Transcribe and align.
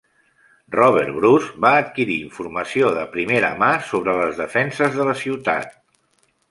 Robert 0.75 1.11
Bruce 1.17 1.51
va 1.65 1.73
adquirir 1.81 2.17
informació 2.29 2.91
de 2.99 3.05
primera 3.17 3.53
mà 3.63 3.71
sobre 3.93 4.19
les 4.23 4.43
defenses 4.45 5.01
de 5.01 5.11
la 5.11 5.19
ciutat. 5.25 5.81